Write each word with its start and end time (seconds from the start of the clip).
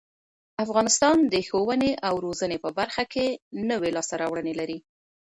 افغانستان 0.65 1.17
د 1.33 1.35
ښوونې 1.47 1.91
او 2.07 2.13
روزنې 2.25 2.57
په 2.63 2.69
برخه 2.79 3.03
کې 3.13 3.25
نوې 3.69 3.89
لاسته 3.95 4.15
راوړنې 4.21 4.53
لري. 4.59 4.77